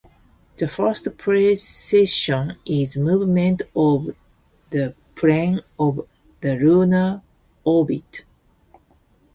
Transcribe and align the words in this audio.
The 0.57 0.67
first 0.67 1.15
precession 1.15 2.57
is 2.65 2.97
movement 2.97 3.61
of 3.75 4.15
the 4.71 4.95
plane 5.13 5.61
of 5.77 6.07
the 6.41 6.55
lunar 6.55 7.21
orbit. 7.63 8.25